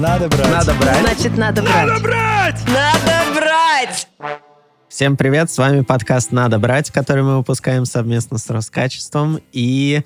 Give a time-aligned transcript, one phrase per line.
[0.00, 0.48] Надо брать.
[0.48, 1.00] Надо брать.
[1.00, 1.86] Значит, надо брать.
[1.86, 2.60] Надо брать!
[2.68, 4.08] Надо брать!
[4.88, 9.40] Всем привет, с вами подкаст «Надо брать», который мы выпускаем совместно с Роскачеством.
[9.52, 10.00] И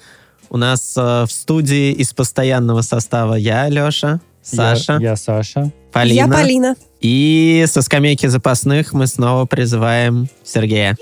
[0.50, 5.70] у нас э, в студии из постоянного состава я, Леша, Саша, Я, я Саша.
[5.92, 6.26] Полина.
[6.26, 6.74] Я Полина.
[7.00, 10.96] И со скамейки запасных мы снова призываем Сергея.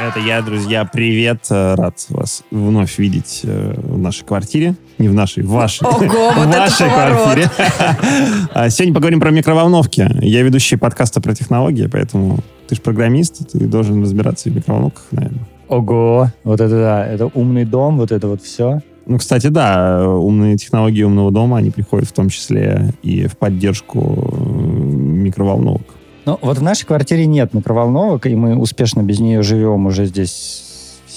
[0.00, 0.86] Это я, друзья.
[0.86, 1.44] Привет.
[1.50, 4.74] Э, Рад вас вновь видеть э, в нашей квартире.
[4.96, 5.86] Не в нашей, в вашей.
[5.86, 7.50] Ого, вот в вашей квартире.
[8.54, 10.10] А Сегодня поговорим про микроволновки.
[10.22, 15.46] Я ведущий подкаста про технологии, поэтому ты же программист, ты должен разбираться в микроволновках, наверное.
[15.68, 18.80] Ого, вот это да, это умный дом, вот это вот все.
[19.04, 24.32] Ну, кстати, да, умные технологии умного дома, они приходят в том числе и в поддержку
[24.32, 25.99] э, микроволновок.
[26.30, 30.62] Ну, вот в нашей квартире нет микроволновок, и мы успешно без нее живем уже здесь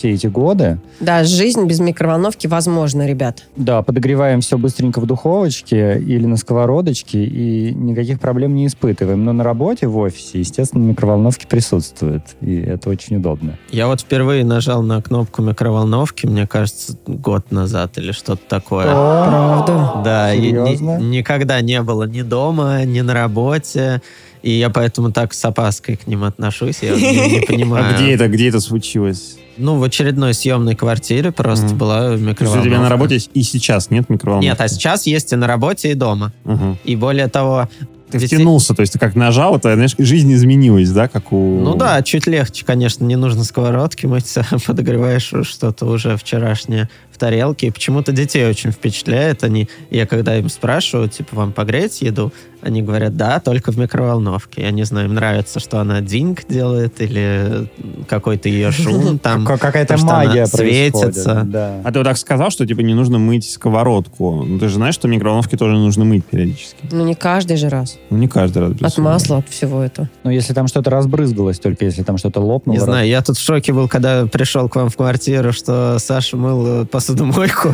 [0.04, 0.80] все эти годы.
[1.00, 3.46] Да, жизнь без микроволновки возможна, ребят.
[3.56, 9.24] Да, подогреваем все быстренько в духовочке или на сковородочке, и никаких проблем не испытываем.
[9.24, 13.58] Но на работе, в офисе, естественно, микроволновки присутствуют, и это очень удобно.
[13.72, 18.84] Я вот впервые нажал на кнопку микроволновки, мне кажется, год назад или что-то такое.
[18.92, 20.02] Правда.
[20.04, 20.98] Да, и ни- Серьезно?
[21.00, 24.02] никогда не было ни дома, ни на работе.
[24.42, 26.80] И я поэтому так с опаской к ним отношусь.
[26.82, 27.86] Я не, не понимаю.
[27.90, 29.38] А где это, где это случилось?
[29.58, 31.78] Ну, в очередной съемной квартире просто Мгм.
[31.78, 32.70] была То есть у микроволновка.
[32.70, 34.46] тебя на работе и сейчас нет микроволновки?
[34.48, 36.32] Нет, а сейчас есть и на работе, и дома.
[36.46, 36.78] Ага.
[36.84, 37.70] И более того...
[38.10, 41.60] Ты ведь- втянулся, то есть ты как нажал, это, знаешь, жизнь изменилась, да, как у...
[41.62, 44.36] Ну да, чуть легче, конечно, не нужно сковородки мыть,
[44.68, 46.90] подогреваешь что-то уже вчерашнее
[47.24, 47.68] в тарелке.
[47.68, 49.44] И почему-то детей очень впечатляет.
[49.46, 52.34] Они, я когда им спрашиваю, типа, вам погреть еду?
[52.62, 54.62] Они говорят, да, только в микроволновке.
[54.62, 57.68] Я не знаю, им нравится, что она динг делает или
[58.08, 59.46] какой-то ее шум там.
[59.46, 61.44] Ка- Какая-то магия светится.
[61.46, 61.82] Да.
[61.84, 64.44] А ты вот так сказал, что типа не нужно мыть сковородку.
[64.46, 66.78] Ну ты же знаешь, что микроволновки тоже нужно мыть периодически.
[66.92, 67.98] Ну, не каждый же раз.
[68.10, 68.82] Ну не каждый раз.
[68.82, 70.10] От масла, от всего этого.
[70.24, 72.76] Ну, если там что-то разбрызгалось, только если там что-то лопнуло.
[72.76, 76.38] Не знаю, я тут в шоке был, когда пришел к вам в квартиру, что Саша
[76.38, 77.70] мыл э, посудомойку.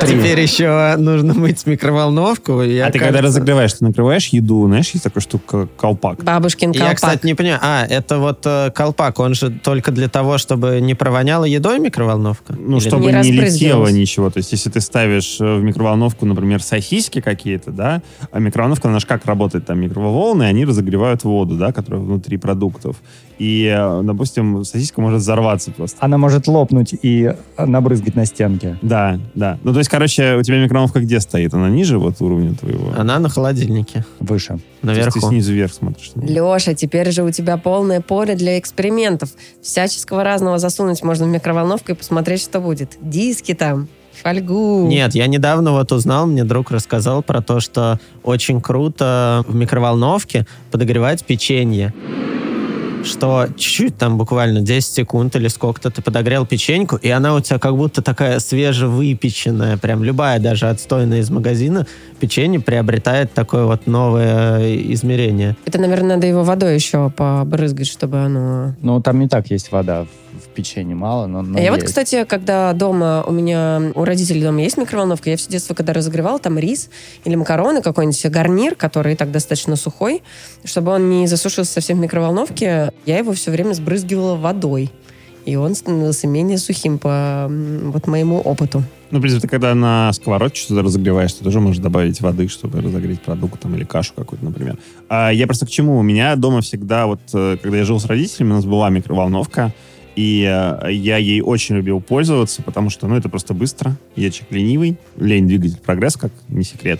[0.00, 2.62] Теперь еще нужно мыть микроволновку.
[2.62, 6.22] Я, А ты когда разогреваешь, ты накрываешь еду, знаешь, есть такая штука, колпак.
[6.24, 6.96] Бабушкин Я, колпак.
[6.96, 7.60] кстати, не понимаю.
[7.62, 12.54] А, это вот э, колпак, он же только для того, чтобы не провоняло едой микроволновка?
[12.58, 14.30] Ну, Или чтобы Не не, летело ничего.
[14.30, 19.00] То есть, если ты ставишь э, в микроволновку, например, сосиски какие-то, да, а микроволновка, она
[19.00, 22.96] же как работает, там микроволны, они разогревают воду, да, которая внутри продуктов.
[23.38, 25.96] И, э, допустим, сосиска может взорваться просто.
[26.00, 28.26] Она может лопнуть и набрызгать на
[28.68, 28.86] стенке.
[28.86, 29.58] Да, да.
[29.62, 31.54] Ну, то есть, короче, у тебя микроволновка где стоит?
[31.54, 32.92] Она ниже вот уровня твоего?
[32.96, 34.48] Она на холодильнике, Выше.
[34.48, 35.20] То есть наверху.
[35.20, 36.12] ты снизу вверх смотришь.
[36.16, 39.30] Леша, теперь же у тебя полное поле для экспериментов.
[39.62, 42.96] Всяческого разного засунуть можно в микроволновку и посмотреть, что будет.
[43.00, 43.88] Диски там,
[44.22, 44.86] фольгу.
[44.86, 50.46] Нет, я недавно вот узнал, мне друг рассказал про то, что очень круто в микроволновке
[50.70, 51.92] подогревать печенье.
[53.08, 57.58] Что чуть-чуть там буквально 10 секунд или сколько-то ты подогрел печеньку, и она у тебя
[57.58, 61.86] как будто такая свежевыпеченная, прям любая, даже отстойная из магазина,
[62.20, 65.56] печенье приобретает такое вот новое измерение.
[65.64, 68.74] Это, наверное, надо его водой еще побрызгать, чтобы оно...
[68.82, 70.06] Ну, там не так есть вода
[70.58, 74.60] печенье, мало, но, но А я вот, кстати, когда дома у меня, у родителей дома
[74.60, 76.90] есть микроволновка, я все детство, когда разогревала там рис
[77.24, 80.22] или макароны, какой-нибудь гарнир, который так достаточно сухой,
[80.64, 84.90] чтобы он не засушился совсем в микроволновке, я его все время сбрызгивала водой.
[85.44, 88.82] И он становился менее сухим по вот моему опыту.
[89.10, 92.82] Ну, в принципе, ты когда на сковородке что-то разогреваешь, ты тоже можешь добавить воды, чтобы
[92.82, 94.76] разогреть продукт там, или кашу какую-то, например.
[95.08, 95.98] А я просто к чему?
[95.98, 99.72] У меня дома всегда, вот, э, когда я жил с родителями, у нас была микроволновка,
[100.18, 103.96] и э, я ей очень любил пользоваться, потому что, ну, это просто быстро.
[104.16, 104.96] Я человек ленивый.
[105.16, 106.98] Лень двигатель прогресс, как не секрет.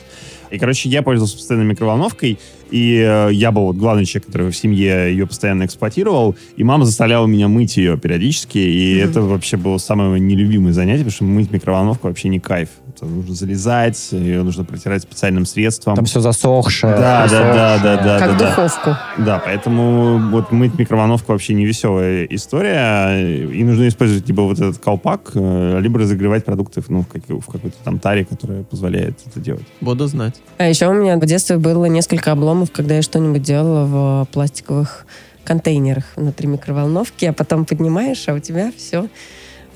[0.52, 2.38] И, короче, я пользовался постоянно микроволновкой,
[2.70, 6.84] и э, я был вот главный человек, который в семье ее постоянно эксплуатировал, и мама
[6.84, 9.10] заставляла меня мыть ее периодически, и Мгм.
[9.10, 12.68] это вообще было самое нелюбимое занятие, потому что мыть микроволновку вообще не кайф.
[12.98, 15.94] Это нужно залезать, ее нужно протирать специальным средством.
[15.94, 16.96] Там все засохшее.
[16.96, 18.18] Да, да, да, да, да.
[18.18, 18.50] как да, да.
[18.50, 18.96] духовку.
[19.18, 24.78] Да, поэтому вот мыть микроволновку вообще не веселая история, и нужно использовать либо вот этот
[24.78, 29.38] колпак, э, либо разогревать продукты ну, в, как- в какой-то там таре, которая позволяет это
[29.38, 29.66] делать.
[29.80, 30.34] Буду знать.
[30.56, 35.06] А еще у меня в детстве было несколько обломов, когда я что-нибудь делала в пластиковых
[35.44, 39.08] контейнерах внутри микроволновки, а потом поднимаешь, а у тебя все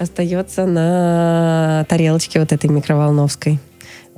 [0.03, 3.59] остается на тарелочке вот этой микроволновской.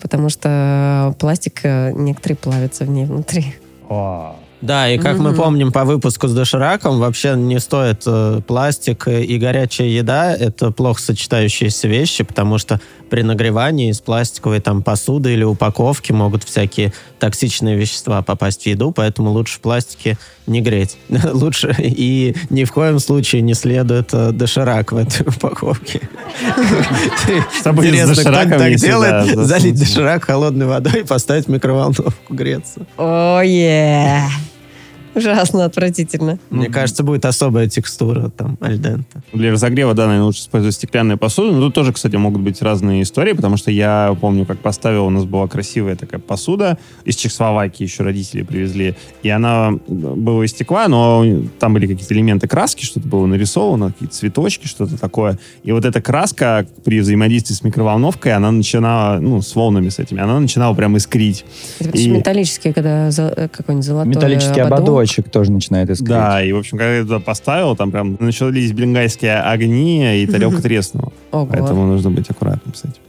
[0.01, 3.55] Потому что пластик, э, некоторые плавятся в ней внутри.
[3.89, 5.37] О, Да, и как мы Мгм.
[5.37, 10.35] помним по выпуску с дошираком, вообще не стоит э, пластик и горячая еда.
[10.35, 12.81] Это плохо сочетающиеся вещи, потому что
[13.11, 18.91] при нагревании из пластиковой там посуды или упаковки могут всякие токсичные вещества попасть в еду,
[18.91, 20.17] поэтому лучше в пластике
[20.47, 20.97] не греть.
[21.33, 26.01] Лучше и ни в коем случае не следует э, доширак в этой упаковке.
[27.61, 29.37] Чтобы Интересно, кто так делает?
[29.47, 32.87] Залить доширак холодной водой и поставить в микроволновку греться.
[32.97, 34.23] Ое!
[35.15, 36.39] Ужасно отвратительно.
[36.51, 39.23] Мне кажется, будет особая текстура там альдента.
[39.33, 41.53] Для разогрева, да, наверное, лучше использовать стеклянную посуду.
[41.53, 45.11] Но тут тоже, кстати, могут быть разные истории, потому что я помню, как поставил, у
[45.11, 48.95] нас была красивая такая посуда из Чехословакии, еще родители привезли.
[49.23, 51.25] И она была из стекла, но
[51.59, 55.39] там были какие-то элементы краски, что-то было нарисовано, какие-то цветочки, что-то такое.
[55.63, 60.21] И вот эта краска при взаимодействии с микроволновкой, она начинала, ну, с волнами с этими,
[60.21, 61.45] она начинала прям искрить.
[61.79, 65.04] Это И- металлические, когда за- э, какой-нибудь золотой Металлический ободок.
[65.05, 66.09] Ободочек тоже начинает искрить.
[66.09, 70.63] Да, и, в общем, когда я туда поставил, там прям начались бенгальские огни, и тарелка
[70.63, 71.13] треснула.
[71.31, 71.47] Ого.
[71.47, 73.01] Поэтому нужно быть аккуратным с этим.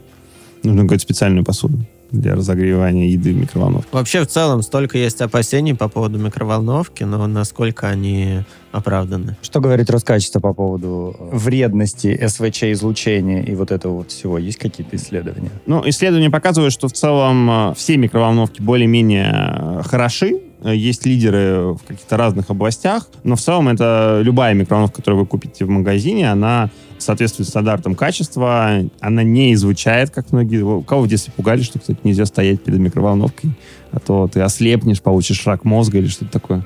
[0.62, 1.78] Нужно какую-то специальную посуду
[2.10, 3.88] для разогревания еды в микроволновке.
[3.92, 9.36] Вообще, в целом, столько есть опасений по поводу микроволновки, но насколько они оправданы.
[9.42, 14.38] Что говорит Роскачество по поводу э, вредности СВЧ-излучения и вот этого вот всего?
[14.38, 15.50] Есть какие-то исследования?
[15.66, 20.40] Ну, исследования показывают, что в целом э, все микроволновки более-менее э, хороши.
[20.62, 25.26] Э, Есть лидеры в каких-то разных областях, но в целом это любая микроволновка, которую вы
[25.26, 30.62] купите в магазине, она соответствует стандартам качества, она не излучает, как многие.
[30.62, 33.50] У кого в детстве пугали, что, кстати, нельзя стоять перед микроволновкой,
[33.92, 36.64] а то ты ослепнешь, получишь рак мозга или что-то такое.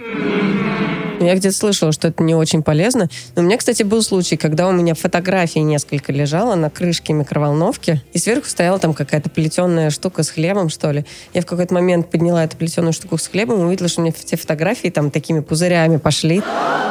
[1.21, 3.09] Я где-то слышала, что это не очень полезно.
[3.37, 8.03] Но у меня, кстати, был случай, когда у меня фотографии несколько лежало на крышке микроволновки,
[8.15, 11.05] и сверху стояла там какая-то плетеная штука с хлебом, что ли.
[11.35, 14.15] Я в какой-то момент подняла эту плетеную штуку с хлебом и увидела, что у меня
[14.17, 16.43] все фотографии там такими пузырями пошли.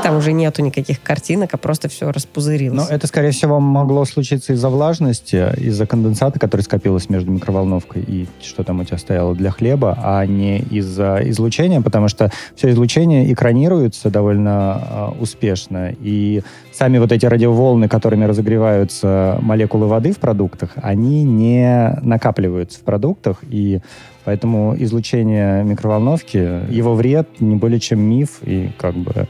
[0.03, 2.87] Там уже нету никаких картинок, а просто все распузырилось.
[2.87, 8.27] Но это, скорее всего, могло случиться из-за влажности, из-за конденсата, который скопилось между микроволновкой и
[8.41, 13.31] что там у тебя стояло для хлеба, а не из-за излучения, потому что все излучение
[13.33, 16.42] экранируется довольно а, успешно, и
[16.74, 23.38] сами вот эти радиоволны, которыми разогреваются молекулы воды в продуктах, они не накапливаются в продуктах,
[23.50, 23.80] и
[24.25, 29.27] поэтому излучение микроволновки, его вред не более чем миф, и как бы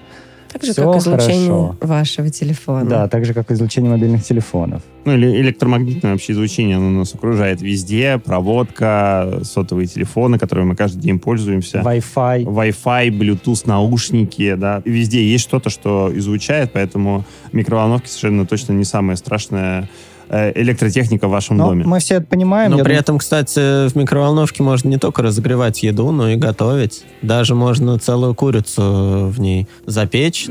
[0.51, 1.78] так же, всё как излучение хорошо.
[1.81, 2.90] вашего телефона.
[2.90, 4.81] Да, так же, как излучение мобильных телефонов.
[5.06, 8.19] Ну, или электромагнитное вообще излучение, оно нас окружает везде.
[8.24, 11.80] Проводка, сотовые телефоны, которыми мы каждый день пользуемся.
[11.80, 12.44] Wi-Fi.
[12.44, 14.81] Wi-Fi, Bluetooth, наушники, да.
[14.86, 19.88] Везде есть что-то, что излучает, поэтому микроволновки совершенно точно не самая страшная э,
[20.30, 21.84] электротехника в вашем Но доме.
[21.86, 22.72] мы все это понимаем.
[22.72, 27.04] Но при думаю- этом, кстати, в микроволновке можно не только разогревать еду, но и готовить.
[27.22, 30.48] Даже можно целую курицу в ней запечь.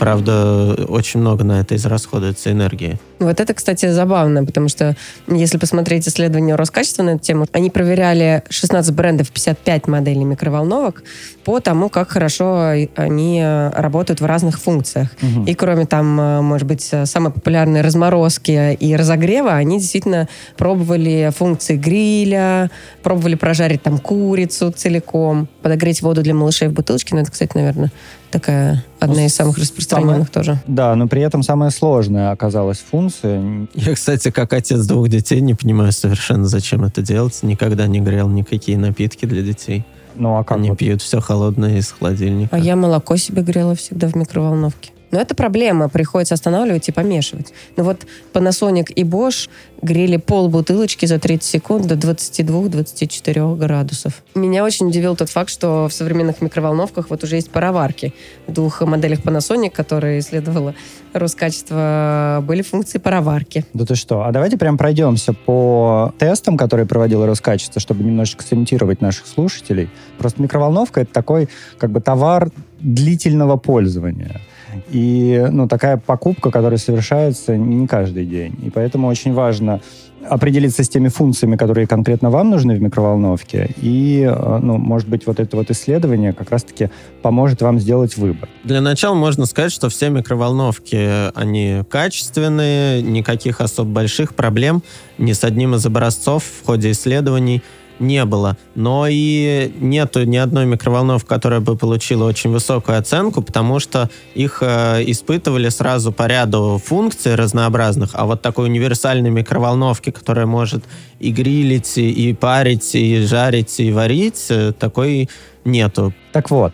[0.00, 2.98] Правда, очень много на это израсходуется энергии.
[3.18, 4.96] Вот это, кстати, забавно, потому что
[5.28, 11.02] если посмотреть исследования Роскачества на эту тему, они проверяли 16 брендов, 55 моделей микроволновок
[11.44, 15.08] по тому, как хорошо они работают в разных функциях.
[15.20, 15.44] Мгм.
[15.44, 21.30] И кроме там, э, может быть, э, самой популярной разморозки и разогрева, они действительно пробовали
[21.36, 22.70] функции гриля,
[23.02, 27.14] пробовали прожарить там курицу целиком, подогреть воду для малышей в бутылочке.
[27.14, 27.90] Ну, это, кстати, наверное,
[28.30, 30.60] такая одна Ну, из самых распространенных тоже.
[30.66, 33.66] Да, но при этом самая сложная оказалась функция.
[33.74, 37.38] Я, кстати, как отец двух детей, не понимаю совершенно, зачем это делать.
[37.42, 39.84] Никогда не грел никакие напитки для детей.
[40.16, 40.78] Ну, а как Они вот?
[40.78, 42.54] пьют все холодное из холодильника.
[42.54, 44.90] А я молоко себе грела всегда в микроволновке.
[45.10, 47.52] Но это проблема, приходится останавливать и помешивать.
[47.76, 49.48] Ну вот Panasonic и Bosch
[49.82, 54.22] грели пол бутылочки за 30 секунд до 22-24 градусов.
[54.34, 58.14] Меня очень удивил тот факт, что в современных микроволновках вот уже есть пароварки.
[58.46, 60.74] В двух моделях Panasonic, которые исследовала
[61.12, 63.64] Роскачество, были функции пароварки.
[63.72, 64.22] Да ты что?
[64.22, 69.88] А давайте прям пройдемся по тестам, которые проводила Роскачество, чтобы немножечко сориентировать наших слушателей.
[70.18, 71.48] Просто микроволновка— это такой
[71.78, 72.50] как бы товар
[72.80, 74.40] длительного пользования.
[74.90, 78.58] И ну, такая покупка, которая совершается не каждый день.
[78.62, 79.80] И поэтому очень важно
[80.28, 83.70] определиться с теми функциями, которые конкретно вам нужны в микроволновке.
[83.80, 86.90] И, э, ну, может быть, вот это вот исследование как раз-таки
[87.22, 88.48] поможет вам сделать выбор.
[88.64, 94.82] Для начала можно сказать, что все микроволновки, они качественные, никаких особо больших проблем
[95.18, 97.62] ни с одним из образцов в ходе исследований
[98.00, 98.56] не было.
[98.74, 104.58] Но и нету ни одной микроволновки, которая бы получила очень высокую оценку, потому что их
[104.62, 110.84] э, испытывали сразу по ряду функций разнообразных, а вот такой универсальной микроволновки, которая может
[111.18, 115.28] и грилить, и, парить, и жарить, и варить, э, такой
[115.64, 116.12] нету.
[116.32, 116.72] Так вот,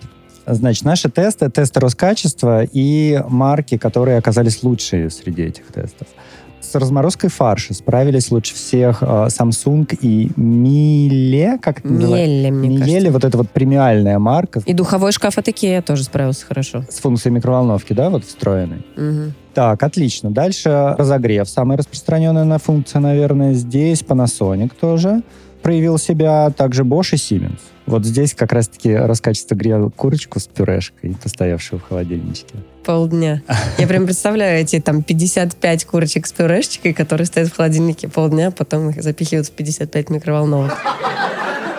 [0.48, 6.06] Значит, наши тесты, тесты Роскачества и марки, которые оказались лучшие среди этих тестов.
[6.66, 11.88] С разморозкой фарша справились лучше всех э, Samsung и Миле, как это?
[11.88, 13.10] Мелли, мне Миеле, кажется.
[13.12, 16.84] вот эта вот премиальная марка И духовой шкаф от Икея тоже справился хорошо.
[16.90, 18.84] с функцией микроволновки, да, вот встроенной.
[18.96, 19.34] Мгм.
[19.54, 20.30] Так, отлично.
[20.30, 21.48] Дальше разогрев.
[21.48, 24.02] Самая распространенная на функция, наверное, здесь.
[24.02, 25.22] Panasonic тоже
[25.62, 26.50] проявил себя.
[26.50, 27.60] Также Bosch и Siemens.
[27.86, 32.56] Вот здесь как раз-таки раскачество грел курочку с пюрешкой, постоявшую в холодильничке.
[32.86, 33.42] Полдня.
[33.78, 38.90] Я прям представляю эти там 55 курочек с пюрешечкой, которые стоят в холодильнике полдня, потом
[38.90, 40.72] их запихивают в 55 микроволновок.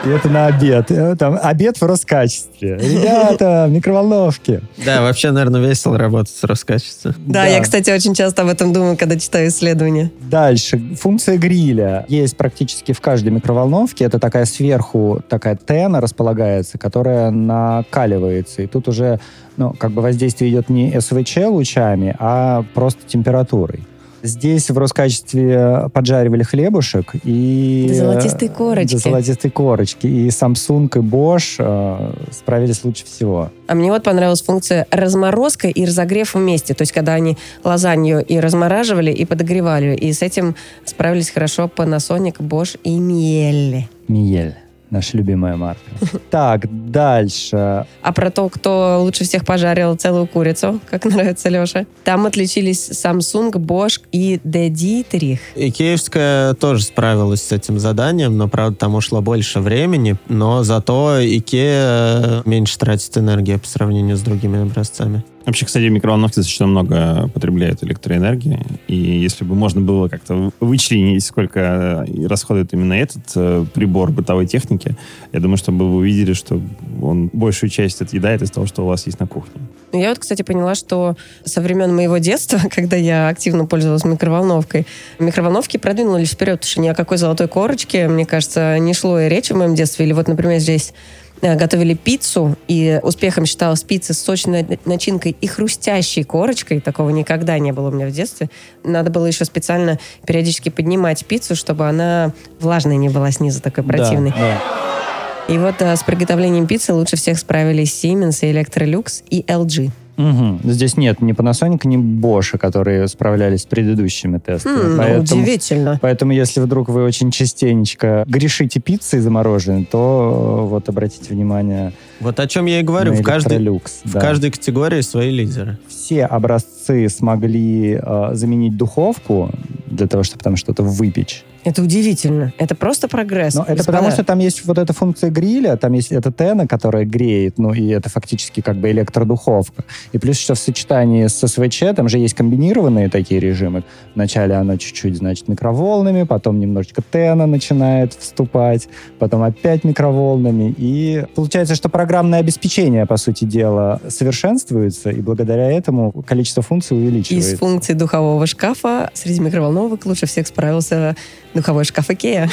[0.05, 0.91] И это на обед.
[0.91, 2.77] Э, Там обед в Роскачестве.
[2.77, 4.61] Ребята, микроволновки.
[4.85, 7.15] Да, вообще, наверное, весело работать с Роскачеством.
[7.25, 10.11] Да, я, кстати, очень часто об этом думаю, когда читаю исследования.
[10.21, 10.79] Дальше.
[10.99, 14.05] Функция гриля есть практически в каждой микроволновке.
[14.05, 18.61] Это такая сверху, такая тена располагается, которая накаливается.
[18.61, 19.19] И тут уже,
[19.57, 23.81] ну, как бы воздействие идет не СВЧ лучами, а просто температурой.
[24.23, 27.85] Здесь в Роскачестве поджаривали хлебушек и...
[27.89, 28.93] До золотистой корочки.
[28.93, 30.07] До золотистой корочки.
[30.07, 33.51] И Samsung, и Bosch э, справились лучше всего.
[33.67, 36.73] А мне вот понравилась функция разморозка и разогрев вместе.
[36.73, 39.95] То есть, когда они лазанью и размораживали, и подогревали.
[39.95, 43.83] И с этим справились хорошо Panasonic, Bosch и Miele.
[44.07, 44.55] Миель.
[44.89, 45.81] Наша любимая марка.
[46.29, 47.85] Так, дальше.
[48.01, 51.85] А про то, кто лучше всех пожарил целую курицу, как нравится Леша.
[52.03, 55.39] Там отличились Samsung, Bosch и De Dietrich.
[55.55, 62.41] Икеевская тоже справилась с этим заданием, но, правда, там ушло больше времени, но зато Икея
[62.45, 65.23] меньше тратит энергии по сравнению с другими образцами.
[65.47, 68.59] Вообще, кстати, микроволновки достаточно много потребляют электроэнергии.
[68.89, 74.45] И если бы можно было как-то вычленить, сколько э, расходует именно этот э, прибор бытовой
[74.45, 74.97] техники,
[75.31, 76.61] я думаю, что бы вы увидели, что
[77.01, 79.61] он большую часть отъедает из того, что у вас есть на кухне.
[79.93, 84.85] Ну, Я вот, кстати, поняла, что со времен моего детства, когда я активно пользовалась микроволновкой,
[85.17, 89.29] микроволновки продвинулись вперед, потому что ни о какой золотой корочке, мне кажется, не шло и
[89.29, 90.05] речи в моем детстве.
[90.05, 90.93] Или вот, например, здесь
[91.41, 96.81] готовили пиццу, и успехом считалась пицца с сочной начинкой и хрустящей корочкой.
[96.81, 98.49] Такого никогда не было у меня в детстве.
[98.83, 104.31] Надо было еще специально периодически поднимать пиццу, чтобы она влажной не была снизу, такой противной.
[104.31, 105.53] Да, да.
[105.53, 109.91] И вот э, с приготовлением пиццы лучше всех справились Siemens, Electrolux и LG.
[110.17, 110.59] Мгм.
[110.63, 114.95] Здесь нет ни Panasonic, ни Bosch, которые справлялись с предыдущими тестами.
[114.95, 115.99] Хм, поэтому, удивительно.
[116.01, 122.39] поэтому, если вдруг вы очень частенечко грешите пиццей замороженной, то э, вот обратите внимание Вот
[122.39, 123.13] о чем я и говорю.
[123.13, 123.91] В каждой, Electrolux.
[124.03, 124.19] в да.
[124.19, 125.77] каждой категории свои лидеры.
[125.87, 129.51] Все образцы смогли э, заменить духовку
[129.85, 131.43] для того, чтобы там что-то выпечь.
[131.67, 132.53] Это удивительно.
[132.57, 133.55] Это просто прогресс.
[133.55, 137.05] Но это потому, что там есть вот эта функция гриля, там есть эта тена, которая
[137.05, 139.83] греет, ну и это фактически как бы электродуховка.
[140.13, 143.83] И плюс еще в сочетании с СВЧ, там же есть комбинированные такие режимы.
[144.15, 148.87] Вначале оно чуть-чуть, значит, микроволнами, потом немножечко тена начинает вступать,
[149.19, 150.73] потом опять микроволнами.
[150.77, 157.53] И получается, что программное обеспечение, по сути дела, совершенствуется, и благодаря этому количество функций увеличивается.
[157.53, 161.15] Из функций духового шкафа среди микроволновок лучше всех справился
[161.57, 162.49] духовой шкаф Икея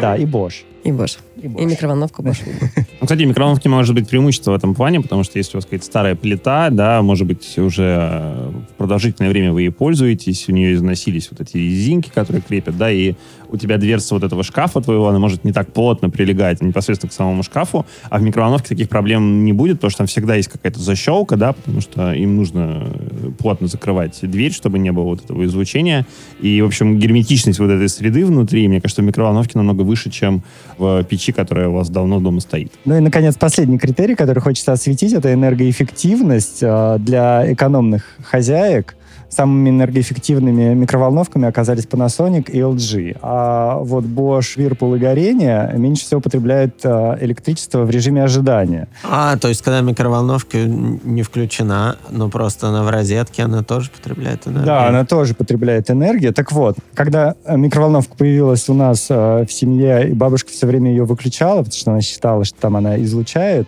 [0.00, 0.64] Да, и Bosch.
[0.84, 1.18] И Bosch.
[1.36, 1.66] И И Bosch.
[1.66, 2.38] микроволновка Bosch.
[3.00, 5.84] Ну, кстати, микроволновки может быть преимущество в этом плане, потому что если у вас какая-то
[5.84, 11.28] старая плита, да, может быть, уже э, продолжительное время вы ей пользуетесь, у нее износились
[11.32, 13.14] вот эти резинки, которые крепят, да, и
[13.48, 17.12] у тебя дверца вот этого шкафа твоего, она может не так плотно прилегать непосредственно к
[17.12, 20.80] самому шкафу, а в микроволновке таких проблем не будет, потому что там всегда есть какая-то
[20.80, 25.44] защелка, да, потому что им нужно э, плотно закрывать дверь, чтобы не было вот этого
[25.44, 26.06] излучения.
[26.40, 30.42] И, в общем, герметичность вот этой среды внутри, мне кажется, в микроволновке намного выше, чем
[30.78, 32.72] в печи, которая у вас давно дома стоит.
[32.84, 38.96] Ну и, наконец, последний критерий, который хочется осветить, это энергоэффективность э, для экономных хозяек.
[39.34, 43.18] Самыми энергоэффективными микроволновками оказались Panasonic и LG.
[43.22, 48.88] А вот Bosch, Whirlpool и Горение меньше всего потребляют э, электричество в режиме ожидания.
[49.04, 54.46] А, то есть, когда микроволновка не включена, но просто она в розетке, она тоже потребляет
[54.46, 54.66] энергию?
[54.66, 56.34] Да, она тоже потребляет энергию.
[56.34, 60.90] Так вот, когда э, микроволновка появилась у нас э, в семье, и бабушка все время
[60.90, 63.66] ее выключала, потому что она считала, что там она излучает,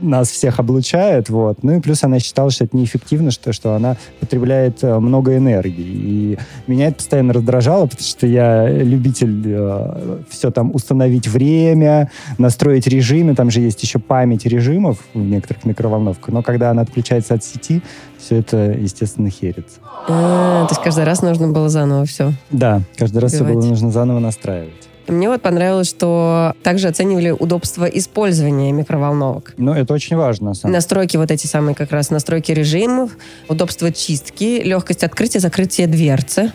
[0.00, 1.62] нас всех облучает, вот.
[1.62, 5.74] Ну и плюс она считала, что это неэффективно, что, что она потребляет э, много энергии.
[5.76, 13.34] И меня это постоянно раздражало, потому что я любитель все там установить время, настроить режимы,
[13.34, 17.82] там же есть еще память режимов в некоторых микроволновках, но когда она отключается от сети,
[18.18, 19.78] все это, естественно, херится.
[20.08, 22.32] А, то есть каждый раз нужно было заново все.
[22.50, 24.88] Да, каждый раз все было нужно заново настраивать.
[25.08, 29.54] Мне вот понравилось, что также оценивали удобство использования микроволновок.
[29.56, 30.54] Ну, это очень важно.
[30.54, 33.12] самом Настройки вот эти самые как раз настройки режимов,
[33.48, 36.52] удобство чистки, легкость открытия, закрытия дверцы.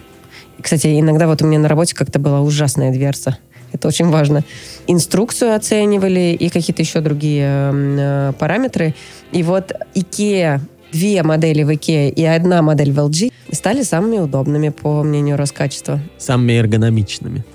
[0.62, 3.38] Кстати, иногда вот у меня на работе как-то была ужасная дверца.
[3.72, 4.44] Это очень важно.
[4.88, 8.96] Инструкцию оценивали и какие-то еще другие э, параметры.
[9.32, 10.60] И вот IKEA,
[10.92, 16.00] две модели в IKEA и одна модель в LG стали самыми удобными, по мнению Роскачества.
[16.18, 17.46] Самыми эргономичными.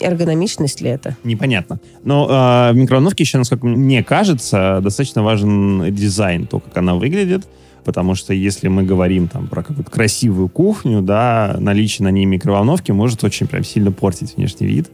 [0.00, 1.16] Эргономичность ли это?
[1.22, 1.78] Непонятно.
[2.02, 7.46] Но э, в микроволновке еще, насколько мне кажется, достаточно важен дизайн, то, как она выглядит.
[7.84, 12.92] Потому что если мы говорим там про какую-то красивую кухню, да, наличие на ней микроволновки
[12.92, 14.90] может очень прям сильно портить внешний вид.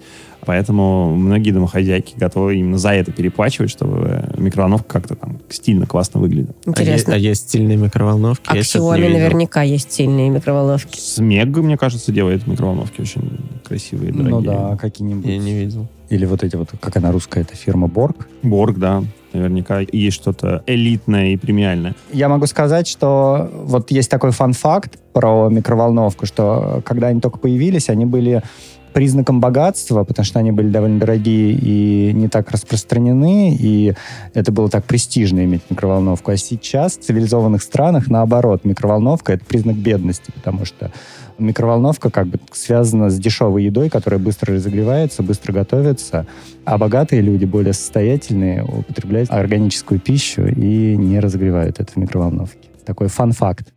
[0.47, 6.55] Поэтому многие домохозяйки готовы именно за это переплачивать, чтобы микроволновка как-то там стильно, классно выглядела.
[6.67, 7.15] А, е- Интересно.
[7.15, 8.45] а есть стильные микроволновки?
[8.49, 10.99] А Xiaomi наверняка есть сильные микроволновки.
[10.99, 14.51] Смег, мне кажется, делает микроволновки очень красивые, Ну дорогие.
[14.71, 15.27] да, какие-нибудь.
[15.27, 15.87] Я не видел.
[16.11, 18.29] Или вот эти вот, как она русская, это фирма Борг.
[18.43, 21.95] Борг, да, наверняка есть что-то элитное и премиальное.
[22.13, 27.89] Я могу сказать, что вот есть такой фан-факт про микроволновку, что когда они только появились,
[27.89, 28.43] они были
[28.95, 33.95] признаком богатства, потому что они были довольно дорогие и не так распространены, и
[34.33, 36.31] это было так престижно иметь микроволновку.
[36.31, 40.93] А сейчас в цивилизованных странах, наоборот, микроволновка— это признак бедности, потому что
[41.39, 46.27] микроволновка как бы связана с дешевой едой, которая быстро разогревается, быстро готовится,
[46.65, 52.69] а богатые люди, более состоятельные, употребляют органическую пищу и не разогревают это в микроволновке.
[52.87, 53.73] Такой фан-факт.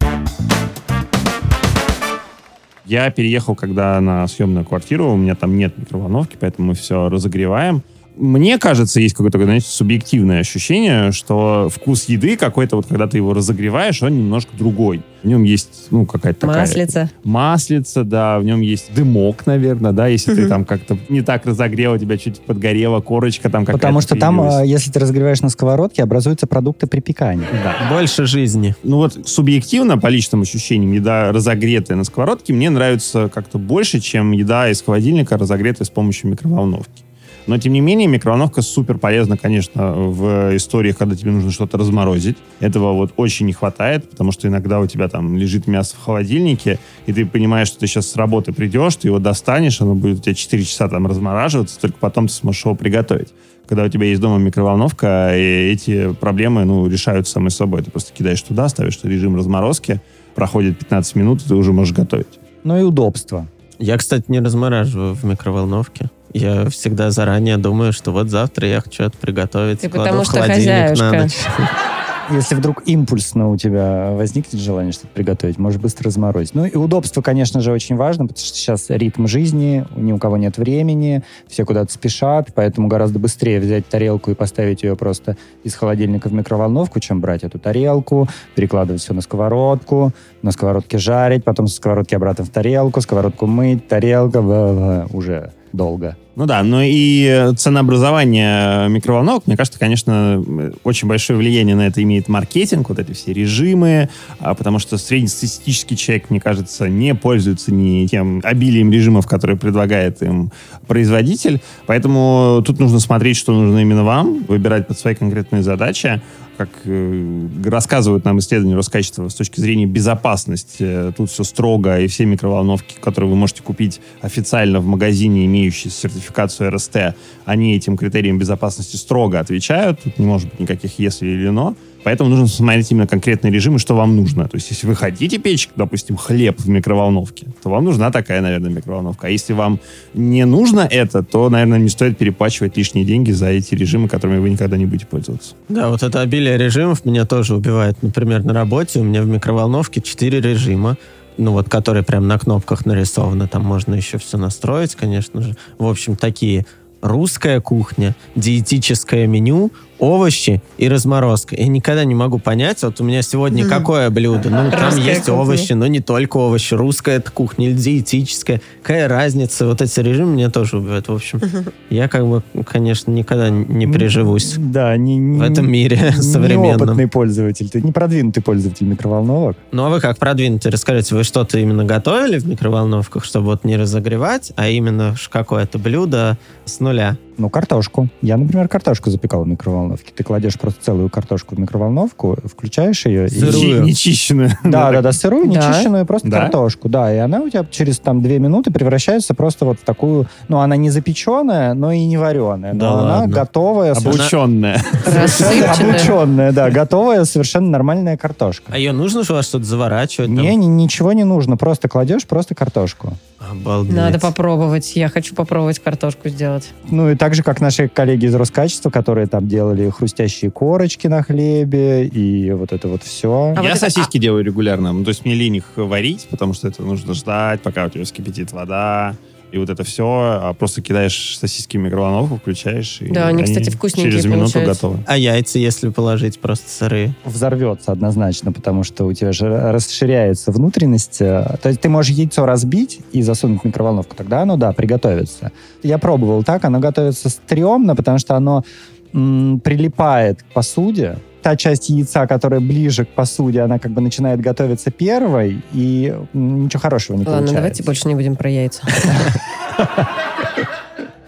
[2.87, 7.83] Я переехал, когда на съемную квартиру, у меня там нет микроволновки, поэтому мы все разогреваем.
[8.17, 13.33] Мне кажется, есть какое-то, знаете, субъективное ощущение, что вкус еды какой-то, вот когда ты его
[13.33, 15.01] разогреваешь, он немножко другой.
[15.23, 16.61] В нем есть, ну, какая-то такая...
[16.61, 17.11] Маслица.
[17.23, 21.93] Маслица, да, в нем есть дымок, наверное, да, если ты там как-то не так разогрел,
[21.93, 24.61] у тебя чуть подгорела корочка там какая-то Потому что там, появилась.
[24.61, 27.47] а, если ты разогреваешь на сковородке, образуются продукты припекания.
[27.63, 27.89] Да.
[27.89, 28.75] Больше жизни.
[28.83, 34.31] Ну вот субъективно, по личным ощущениям, еда, разогретая на сковородке, мне нравится как-то больше, чем
[34.31, 37.06] еда из холодильника, разогретая с помощью микроволновки.
[37.47, 42.37] Но, тем не менее, микроволновка супер полезна, конечно, в историях, когда тебе нужно что-то разморозить.
[42.59, 46.77] Этого вот очень не хватает, потому что иногда у тебя там лежит мясо в холодильнике,
[47.05, 50.21] и ты понимаешь, что ты сейчас с работы придешь, ты его достанешь, оно будет у
[50.21, 53.29] тебя 4 часа там размораживаться, только потом ты сможешь его приготовить.
[53.65, 57.81] Когда у тебя есть дома микроволновка, и эти проблемы, ну, решаются самой собой.
[57.81, 60.01] Ты просто кидаешь туда, ставишь режим разморозки,
[60.35, 62.39] проходит 15 минут, и ты уже можешь готовить.
[62.63, 63.47] Ну и удобство.
[63.79, 66.09] Я, кстати, не размораживаю в микроволновке.
[66.33, 69.81] Я всегда заранее думаю, что вот завтра я хочу это приготовить.
[69.81, 71.21] Ты кладу потому в что холодильник на хозяюшка.
[71.21, 71.37] ночь.
[72.29, 76.55] Если вдруг импульсно у тебя возникнет желание что-то приготовить, можешь быстро разморозить.
[76.55, 80.35] Ну и удобство, конечно же, очень важно, потому что сейчас ритм жизни, ни у кого
[80.35, 85.73] нет времени, все куда-то спешат, поэтому гораздо быстрее взять тарелку и поставить ее просто из
[85.75, 90.11] холодильника в микроволновку, чем брать эту тарелку, перекладывать все на сковородку,
[90.41, 96.17] на сковородке жарить, потом со сковородки обратно в тарелку, сковородку мыть, тарелка, бла-бла, уже долго.
[96.37, 100.45] Ну да, но и ценообразование микроволновок, мне кажется, конечно,
[100.83, 105.97] очень большое влияние на это имеет маркетинг, вот эти все режимы, а, потому что среднестатистический
[105.97, 110.51] человек, мне кажется, не пользуется ни тем обилием режимов, которые предлагает им
[110.85, 116.21] производитель, поэтому тут нужно смотреть, что нужно именно вам, выбирать под свои конкретные задачи,
[116.57, 122.07] как э, рассказывают нам исследования Роскачества с точки зрения безопасности, э, тут все строго, и
[122.07, 125.91] все микроволновки, которые вы можете купить официально в магазине, имеющие
[126.27, 130.01] сертификацию РСТ, они этим критериям безопасности строго отвечают.
[130.03, 131.75] Тут не может быть никаких «если» или «но».
[132.03, 134.47] Поэтому нужно смотреть именно конкретные режимы, что вам нужно.
[134.47, 138.69] То есть, если вы хотите печь, допустим, хлеб в микроволновке, то вам нужна такая, наверное,
[138.69, 139.27] микроволновка.
[139.27, 139.79] А если вам
[140.13, 144.51] не нужно это, то, наверное, не стоит переплачивать лишние деньги за эти режимы, которыми вы
[144.51, 145.55] никогда не будете пользоваться.
[145.67, 148.01] Да, вот это обилие режимов меня тоже убивает.
[148.01, 150.97] Например, на работе у меня в микроволновке 4 режима,
[151.37, 153.47] ну вот, которые прям на кнопках нарисованы.
[153.47, 155.55] Там можно еще все настроить, конечно же.
[155.77, 156.65] В общем, такие
[157.01, 161.55] русская кухня, диетическое меню, овощи и разморозка.
[161.55, 163.69] Я никогда не могу понять, вот у меня сегодня Мгм.
[163.73, 164.49] какое блюдо.
[164.49, 165.33] Ну, там Русская есть кухня.
[165.35, 166.73] овощи, но не только овощи.
[166.73, 168.61] Русская это кухня диетическая.
[168.81, 169.65] Какая разница?
[169.65, 171.07] Вот эти режимы меня тоже убивают.
[171.07, 171.41] В общем,
[171.89, 176.79] я как бы, конечно, никогда не приживусь Да, не, не, в этом мире современном.
[176.87, 179.57] Неопытный пользователь, ты не продвинутый пользователь микроволновок.
[179.71, 180.71] Ну, а вы как продвинутые?
[180.71, 186.37] Расскажите, вы что-то именно готовили в микроволновках, чтобы вот не разогревать, а именно какое-то блюдо
[186.65, 187.17] с нуля?
[187.37, 188.09] Ну, картошку.
[188.23, 189.86] Я, например, картошку запекал в микроволновке.
[189.87, 190.11] Микроволновке.
[190.15, 193.29] Ты кладешь просто целую картошку в микроволновку, включаешь ее.
[193.29, 193.83] Сырую.
[193.83, 193.85] И...
[193.85, 194.51] Нечищенную.
[194.63, 195.55] Да, да, да, сырую, Да.
[195.69, 196.41] нечищенную просто Да?
[196.41, 196.89] картошку.
[196.89, 200.27] Да, и она у тебя через там две минуты превращается просто вот в такую...
[200.47, 202.73] Ну, она не запеченная, но и не вареная.
[202.73, 203.33] Да но она ладно.
[203.33, 204.81] готовая, Обученная.
[205.05, 205.73] Рассыпчатая.
[205.91, 208.71] обученная, да, готовая совершенно нормальная картошка.
[208.73, 210.29] А ее нужно же у вас что-то заворачивать?
[210.29, 213.13] Не, ни- ничего не нужно, просто кладешь просто картошку.
[213.51, 213.95] Обалдеть.
[213.95, 214.95] Надо попробовать.
[214.95, 216.69] Я хочу попробовать картошку сделать.
[216.89, 221.23] Ну и так же, как наши коллеги из Роскачества, которые там делали хрустящие корочки на
[221.23, 223.53] хлебе и вот это вот все.
[223.55, 224.93] А вот Я это- сосиски делаю регулярно.
[224.93, 228.03] Ну, то есть мне лень их варить, потому что это нужно ждать, пока у тебя
[228.03, 229.15] вскипятит вода.
[229.49, 230.03] И вот это все.
[230.43, 232.97] А просто кидаешь сосиски в микроволновку, включаешь.
[232.99, 234.87] И Да, они, кстати, вкусненькие Через минуту получаются.
[234.87, 235.03] готовы.
[235.07, 237.15] А яйца, если положить просто сырые?
[237.23, 241.21] Взорвется однозначно, потому что у тебя же расширяется внутренность.
[241.21, 245.53] э, То есть ты можешь яйцо разбить и засунуть в микроволновку, тогда оно, да, приготовится.
[245.81, 248.65] Я пробовал так, оно готовится стрёмно, потому что оно
[249.13, 251.17] м, прилипает к посуде.
[251.41, 256.65] Та часть яйца, которая ближе к посуде, она как бы начинает готовиться первой, и м,
[256.65, 257.55] ничего хорошего не Ладно, получается.
[257.55, 258.81] давайте больше не будем про яйца.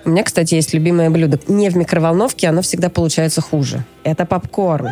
[0.06, 1.40] У меня, кстати, есть любимое блюдо.
[1.48, 3.84] Не в микроволновке, оно всегда получается хуже.
[4.04, 4.90] Это попкорн.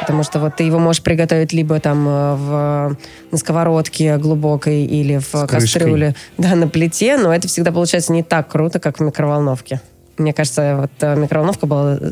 [0.00, 2.96] Потому что вот ты его можешь приготовить либо там э, в,
[3.30, 5.60] на сковородке глубокой или в крышкой.
[5.60, 9.80] кастрюле, да, на плите, но это всегда получается не так круто, как в микроволновке.
[10.16, 12.10] Мне кажется, вот э, микроволновка была э,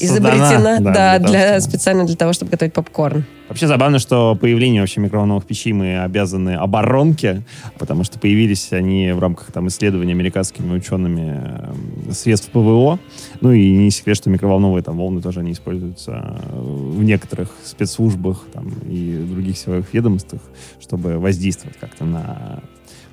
[0.00, 3.24] изобретена да, да, для того, для, чтобы- специально для того, чтобы готовить попкорн.
[3.48, 7.42] Вообще забавно, что появление вообще микроволновых печей мы обязаны оборонке,
[7.78, 11.40] потому что появились они в рамках там, исследований американскими учеными
[12.08, 12.98] э, средств ПВО.
[13.40, 18.44] Ну и не секрет, что микроволновые там, волны тоже они используются э, в некоторых спецслужбах
[18.52, 20.40] там, и других силовых ведомствах,
[20.80, 22.60] чтобы воздействовать как-то на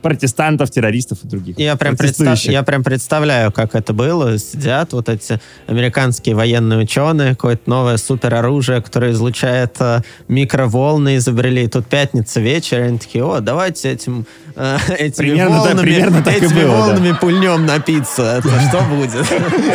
[0.02, 4.38] протестантов, террористов и других Я прям, представ- я прям представляю, как это было.
[4.38, 11.64] Сидят вот эти американские военные ученые, какое-то новое супероружие, которое излучает э, микроволны, изобрели.
[11.66, 15.82] И тут пятница вечер, и они такие, о, давайте этим, э, этими Примерно так- волнами,
[15.82, 16.78] примерно так и этими было, да.
[16.80, 18.24] волнами пульнем на пиццу.
[18.24, 19.26] Это что будет?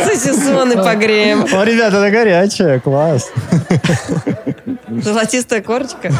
[0.05, 1.43] Сосисоны погреем.
[1.53, 3.31] О, ребята, она горячая, класс.
[5.03, 6.11] Золотистая корочка.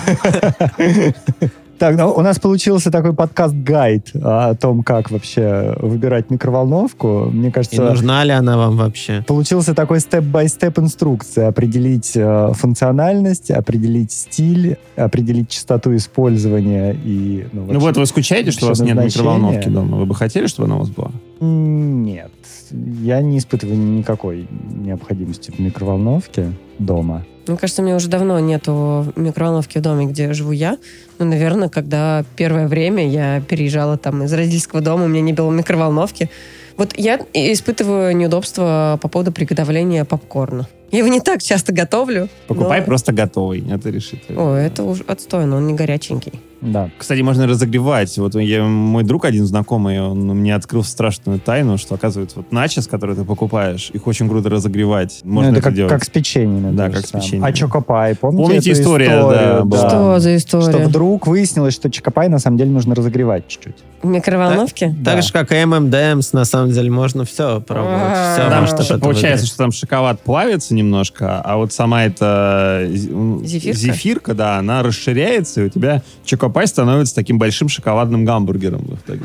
[1.79, 7.29] Так, ну, у нас получился такой подкаст-гайд о том, как вообще выбирать микроволновку.
[7.31, 9.23] Мне И кажется, нужна ли она вам вообще?
[9.27, 11.47] получился такой степ-бай-степ инструкция.
[11.49, 17.47] Определить э, функциональность, определить стиль, определить частоту использования и...
[17.53, 19.97] Ну вообще- вот вы скучаете, что у вас нет микроволновки дома?
[19.97, 21.11] Вы бы хотели, чтобы она у вас была?
[21.39, 22.31] Нет.
[22.71, 27.23] Я не испытываю никакой необходимости в микроволновке дома.
[27.51, 30.77] Мне кажется, у меня уже давно нету микроволновки в доме, где живу я.
[31.19, 35.51] Ну, наверное, когда первое время я переезжала там из родительского дома, у меня не было
[35.51, 36.29] микроволновки.
[36.77, 40.67] Вот я испытываю неудобства по поводу приготовления попкорна.
[40.91, 42.29] Я его не так часто готовлю.
[42.47, 44.19] Покупай но- просто готовый, это решит.
[44.29, 46.33] О, это уж отстойно, он не горяченький.
[46.61, 46.89] Да.
[46.97, 48.17] Кстати, можно разогревать.
[48.17, 52.87] Вот я, мой друг один знакомый, он мне открыл страшную тайну, что, оказывается, вот начес,
[52.87, 55.21] который ты покупаешь, их очень круто разогревать.
[55.23, 55.91] Можно Ну, это это как, делать.
[55.93, 56.75] как с печеньями.
[56.75, 57.47] Да, как с печеньями.
[57.49, 59.29] А Чокопай, помните Помните эту история, историю?
[59.29, 59.89] да, была.
[59.89, 60.63] Что за история?
[60.71, 63.75] Что вдруг выяснилось, что Чокопай на самом деле нужно разогревать чуть-чуть.
[64.01, 64.93] В микроволновке?
[64.99, 65.13] Да.
[65.13, 68.13] Так же, как и M&M's, на самом деле, можно все пробовать.
[68.33, 72.85] Все, Там может, что- что-то получается, что там шоколад плавится немножко, а вот сама эта
[73.09, 73.77] м, Зефирка?
[73.79, 79.23] зефирка, да, она расширяется, и у тебя чокопай становится таким большим шоколадным гамбургером в итоге.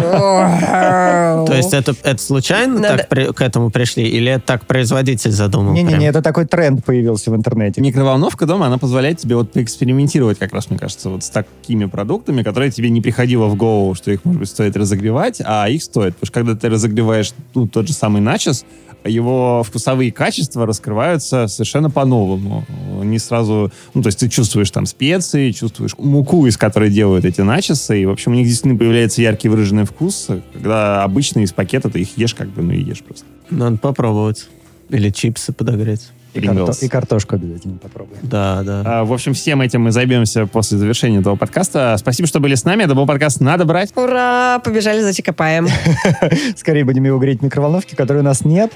[0.00, 4.04] То есть это, это случайно Надо- так при- к этому пришли?
[4.04, 5.72] Или это так производитель задумал?
[5.72, 7.80] Не-не-не, это такой тренд появился в интернете.
[7.80, 12.42] Микроволновка дома, она позволяет тебе вот поэкспериментировать, как раз, мне кажется, вот с такими продуктами,
[12.42, 16.14] которые тебе не приходило в голову, что их, может быть, стоит разогревать, а их стоит.
[16.14, 18.64] Потому что когда ты разогреваешь ну, тот же самый начос,
[19.04, 22.64] его вкусовые качества раскрываются совершенно по-новому.
[23.02, 23.70] Не сразу...
[23.94, 28.06] Ну, то есть ты чувствуешь там специи, чувствуешь муку, из которой делают эти начосы, и,
[28.06, 32.16] в общем, у них действительно появляется яркий выраженный вкус, когда обычно из пакета ты их
[32.18, 33.24] ешь как бы, ну и ешь просто.
[33.50, 34.48] Надо попробовать.
[34.90, 36.08] Или чипсы подогреть.
[36.38, 38.20] И, карто- и картошку обязательно попробуем.
[38.22, 38.82] Да, да.
[38.84, 41.96] А, В общем, всем этим мы займемся после завершения этого подкаста.
[41.98, 42.84] Спасибо, что были с нами.
[42.84, 43.92] Это был подкаст «Надо брать».
[43.96, 44.60] Ура!
[44.64, 45.68] Побежали за Чикопаем
[46.56, 48.72] Скорее будем его греть в микроволновке, которой у нас нет.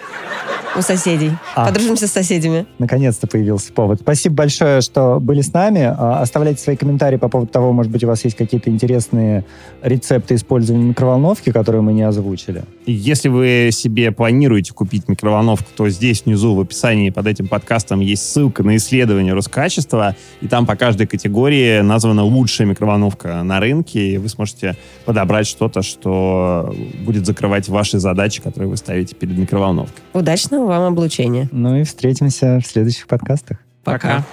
[0.76, 1.32] у соседей.
[1.54, 1.66] А.
[1.66, 2.66] Подружимся с соседями.
[2.78, 4.00] Наконец-то появился повод.
[4.00, 5.82] Спасибо большое, что были с нами.
[5.82, 9.44] А, Оставляйте свои комментарии по поводу того, может быть, у вас есть какие-то интересные
[9.82, 12.62] рецепты использования микроволновки, которые мы не озвучили.
[12.86, 18.32] Если вы себе планируете купить микроволновку, то здесь внизу в описании под этим подкастом есть
[18.32, 24.16] ссылка на исследование Роскачества, и там по каждой категории названа лучшая микроволновка на рынке, и
[24.16, 30.02] вы сможете подобрать что-то, что будет закрывать ваши задачи, которые вы ставите перед микроволновкой.
[30.14, 31.46] Удачного вам облучения.
[31.52, 33.58] Ну и встретимся в следующих подкастах.
[33.84, 34.24] Пока.